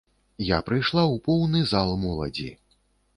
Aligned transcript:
Я 0.45 0.57
прыйшла 0.69 1.01
ў 1.13 1.17
поўны 1.27 1.61
зал 1.73 1.91
моладзі. 2.07 2.49